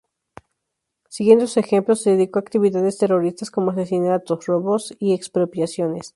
[1.09, 6.09] Siguiendo su ejemplo, se dedicó a actividades terroristas como asesinatos, robos y expropiaciones.